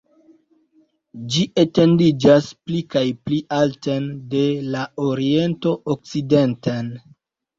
Ĝi 1.33 1.43
etendiĝas 1.63 2.47
pli 2.69 2.79
kaj 2.95 3.03
pli 3.27 3.37
alten 3.57 4.07
de 4.31 4.41
la 4.77 4.81
oriento 5.11 5.75
okcidenten. 5.95 6.91